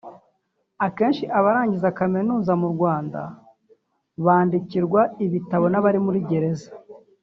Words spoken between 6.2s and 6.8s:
Gereza